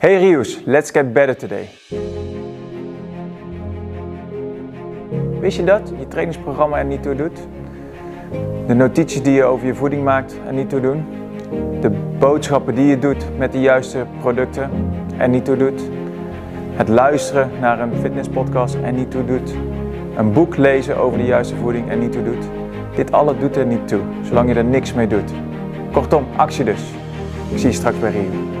Hey 0.00 0.18
Rius, 0.18 0.62
let's 0.64 0.90
get 0.90 1.12
better 1.12 1.36
today. 1.36 1.68
Wist 5.40 5.56
je 5.56 5.64
dat 5.64 5.92
je 5.98 6.08
trainingsprogramma 6.08 6.78
er 6.78 6.84
niet 6.84 7.02
toe 7.02 7.14
doet? 7.14 7.38
De 8.66 8.74
notities 8.74 9.22
die 9.22 9.32
je 9.32 9.44
over 9.44 9.66
je 9.66 9.74
voeding 9.74 10.04
maakt 10.04 10.40
en 10.46 10.54
niet 10.54 10.68
toe 10.68 10.80
doen? 10.80 11.04
De 11.80 11.90
boodschappen 12.18 12.74
die 12.74 12.86
je 12.86 12.98
doet 12.98 13.38
met 13.38 13.52
de 13.52 13.60
juiste 13.60 14.06
producten 14.20 14.70
en 15.16 15.30
niet 15.30 15.44
toe 15.44 15.56
doet? 15.56 15.82
Het 16.72 16.88
luisteren 16.88 17.50
naar 17.60 17.80
een 17.80 17.96
fitnesspodcast 17.96 18.74
en 18.74 18.94
niet 18.94 19.10
toe 19.10 19.24
doet? 19.24 19.54
Een 20.16 20.32
boek 20.32 20.56
lezen 20.56 20.96
over 20.96 21.18
de 21.18 21.24
juiste 21.24 21.56
voeding 21.56 21.90
en 21.90 21.98
niet 21.98 22.12
toe 22.12 22.22
doet? 22.22 22.44
Dit 22.94 23.12
alles 23.12 23.38
doet 23.38 23.56
er 23.56 23.66
niet 23.66 23.88
toe, 23.88 24.00
zolang 24.22 24.48
je 24.48 24.54
er 24.54 24.64
niks 24.64 24.94
mee 24.94 25.06
doet. 25.06 25.32
Kortom, 25.92 26.26
actie 26.36 26.64
dus. 26.64 26.82
Ik 27.52 27.58
zie 27.58 27.68
je 27.68 27.74
straks 27.74 27.98
bij 27.98 28.10
Rio. 28.10 28.58